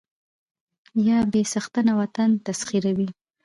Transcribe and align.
يا 1.07 1.17
بې 1.31 1.41
څښنته 1.51 1.93
وطن 2.01 2.29
تسخيروي 2.45 3.07